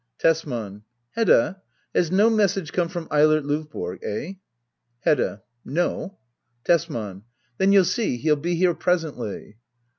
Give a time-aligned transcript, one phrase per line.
[0.17, 0.81] Tesman.
[1.11, 1.61] Hedda,
[1.93, 3.99] has no message come from Eilert Lov borg?
[4.01, 4.33] Eh?
[5.01, 5.43] Hedda.
[5.63, 6.17] No.
[6.63, 7.21] Tesman,
[7.59, 9.57] Then you'll see he'll be here presently.